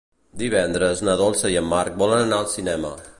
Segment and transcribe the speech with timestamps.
[0.43, 2.95] Divendres na Dolça i en Marc volen anar al cinema.